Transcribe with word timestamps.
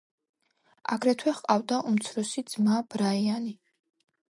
აგრეთვე 0.95 1.33
ჰყავდა 1.41 1.79
უმცროსი 1.91 2.47
ძმა 2.55 2.81
ბრაიანი. 2.97 3.57